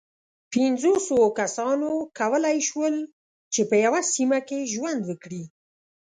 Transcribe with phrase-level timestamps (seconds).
[0.51, 1.89] پينځو سوو کسانو
[2.19, 2.95] کولی شول،
[3.53, 5.43] چې په یوه سیمه کې ژوند وکړي.